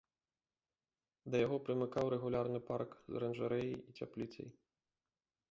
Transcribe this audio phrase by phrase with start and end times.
[1.35, 4.47] Да яго прымыкаў рэгулярны парк з аранжарэяй і цяпліцай.